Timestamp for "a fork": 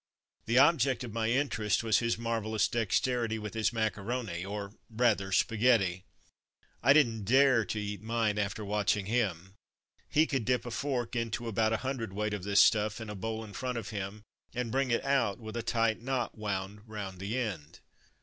10.65-11.15